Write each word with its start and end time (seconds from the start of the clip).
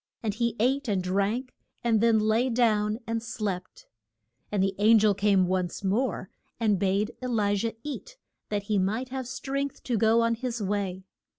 And 0.23 0.33
he 0.33 0.55
ate 0.59 0.87
and 0.87 1.03
drank, 1.03 1.53
and 1.83 2.01
then 2.01 2.17
lay 2.17 2.49
down 2.49 2.97
and 3.05 3.21
slept. 3.21 3.85
And 4.51 4.63
the 4.63 4.73
an 4.79 4.97
gel 4.97 5.13
came 5.13 5.45
once 5.45 5.83
more, 5.83 6.31
and 6.59 6.79
bade 6.79 7.11
E 7.23 7.27
li 7.27 7.53
jah 7.55 7.73
eat, 7.83 8.17
that 8.49 8.63
he 8.63 8.79
might 8.79 9.09
have 9.09 9.27
strength 9.27 9.83
to 9.83 9.99
go 9.99 10.21
on 10.21 10.33
his 10.33 10.59
way. 10.59 11.03